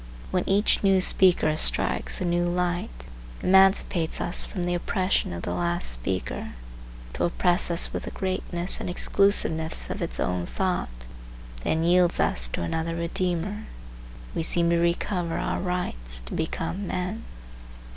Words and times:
When 0.31 0.49
each 0.49 0.83
new 0.83 0.99
speaker 0.99 1.55
strikes 1.55 2.19
a 2.19 2.25
new 2.25 2.45
light, 2.45 3.05
emancipates 3.43 4.19
us 4.19 4.47
from 4.47 4.63
the 4.63 4.73
oppression 4.73 5.31
of 5.31 5.43
the 5.43 5.53
last 5.53 5.91
speaker, 5.91 6.53
to 7.13 7.23
oppress 7.25 7.69
us 7.69 7.93
with 7.93 8.05
the 8.05 8.09
greatness 8.09 8.79
and 8.79 8.89
exclusiveness 8.89 9.91
of 9.91 9.99
his 9.99 10.19
own 10.19 10.47
thought, 10.47 11.05
then 11.63 11.83
yields 11.83 12.19
us 12.19 12.47
to 12.47 12.63
another 12.63 12.95
redeemer, 12.95 13.65
we 14.33 14.41
seem 14.41 14.71
to 14.71 14.79
recover 14.79 15.37
our 15.37 15.59
rights, 15.59 16.23
to 16.23 16.33
become 16.33 16.87
men. 16.87 17.23